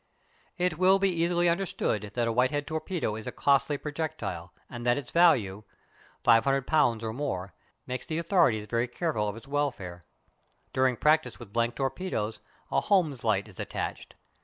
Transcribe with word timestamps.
It 0.57 0.79
will 0.79 0.97
be 0.97 1.11
easily 1.11 1.47
understood 1.47 2.01
that 2.15 2.27
a 2.27 2.31
Whitehead 2.31 2.65
torpedo 2.65 3.15
is 3.15 3.27
a 3.27 3.31
costly 3.31 3.77
projectile, 3.77 4.51
and 4.67 4.83
that 4.83 4.97
its 4.97 5.11
value 5.11 5.61
£500 6.25 7.03
or 7.03 7.13
more 7.13 7.53
makes 7.85 8.07
the 8.07 8.17
authorities 8.17 8.65
very 8.65 8.87
careful 8.87 9.27
of 9.29 9.35
its 9.37 9.47
welfare. 9.47 10.03
During 10.73 10.97
practice 10.97 11.37
with 11.37 11.53
"blank" 11.53 11.75
torpedoes 11.75 12.39
a 12.71 12.81
"Holmes 12.81 13.23
light" 13.23 13.47
is 13.47 13.59
attached. 13.59 14.15